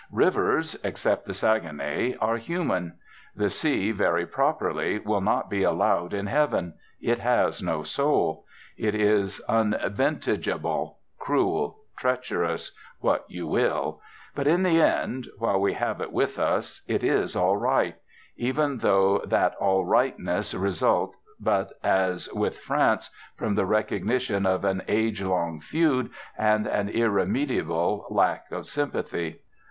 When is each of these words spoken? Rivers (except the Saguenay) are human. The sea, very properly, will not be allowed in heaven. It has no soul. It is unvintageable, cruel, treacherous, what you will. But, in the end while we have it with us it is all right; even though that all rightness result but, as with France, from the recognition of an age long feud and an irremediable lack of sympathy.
Rivers 0.11 0.75
(except 0.83 1.27
the 1.27 1.33
Saguenay) 1.35 2.15
are 2.19 2.37
human. 2.37 2.97
The 3.35 3.51
sea, 3.51 3.91
very 3.91 4.25
properly, 4.25 4.97
will 4.97 5.21
not 5.21 5.47
be 5.47 5.61
allowed 5.61 6.11
in 6.11 6.25
heaven. 6.25 6.73
It 6.99 7.19
has 7.19 7.61
no 7.61 7.83
soul. 7.83 8.43
It 8.77 8.95
is 8.95 9.39
unvintageable, 9.47 10.95
cruel, 11.19 11.81
treacherous, 11.99 12.71
what 12.99 13.25
you 13.27 13.45
will. 13.45 14.01
But, 14.33 14.47
in 14.47 14.63
the 14.63 14.81
end 14.81 15.27
while 15.37 15.61
we 15.61 15.73
have 15.73 16.01
it 16.01 16.11
with 16.11 16.39
us 16.39 16.81
it 16.87 17.03
is 17.03 17.35
all 17.35 17.57
right; 17.57 17.97
even 18.35 18.79
though 18.79 19.19
that 19.27 19.53
all 19.57 19.85
rightness 19.85 20.55
result 20.55 21.13
but, 21.39 21.73
as 21.83 22.27
with 22.33 22.57
France, 22.57 23.11
from 23.37 23.53
the 23.53 23.67
recognition 23.67 24.47
of 24.47 24.65
an 24.65 24.81
age 24.87 25.21
long 25.21 25.59
feud 25.61 26.09
and 26.35 26.65
an 26.65 26.89
irremediable 26.89 28.07
lack 28.09 28.51
of 28.51 28.65
sympathy. 28.65 29.41